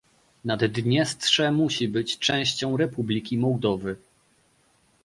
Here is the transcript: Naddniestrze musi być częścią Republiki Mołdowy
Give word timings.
Naddniestrze 0.45 1.51
musi 1.51 1.87
być 1.87 2.19
częścią 2.19 2.77
Republiki 2.77 3.37
Mołdowy 3.37 3.95